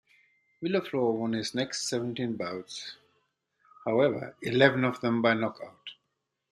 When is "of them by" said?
4.83-5.35